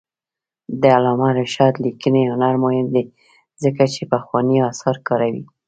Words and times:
د 0.81 0.83
علامه 0.95 1.29
رشاد 1.39 1.73
لیکنی 1.85 2.23
هنر 2.31 2.55
مهم 2.63 2.87
دی 2.93 3.03
ځکه 3.63 3.83
چې 3.93 4.01
پخواني 4.11 4.57
آثار 4.69 4.95
کاروي. 5.07 5.43